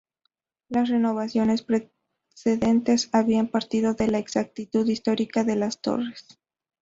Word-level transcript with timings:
Las 0.67 0.89
renovaciones 0.89 1.61
precedentes 1.61 3.09
habían 3.11 3.49
partido 3.49 3.93
de 3.93 4.07
la 4.07 4.17
exactitud 4.17 4.87
histórica 4.89 5.43
de 5.43 5.55
las 5.55 5.79
torres. 5.79 6.25